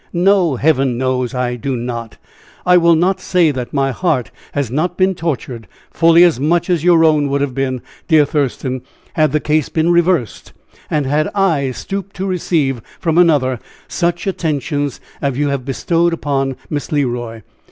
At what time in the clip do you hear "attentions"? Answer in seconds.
14.25-14.99